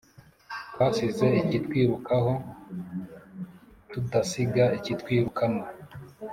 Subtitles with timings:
[0.71, 2.33] twasize ikitwirukaho
[3.89, 5.63] tudasiga ikitwirukamo"